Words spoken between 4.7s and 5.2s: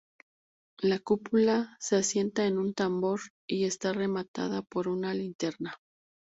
una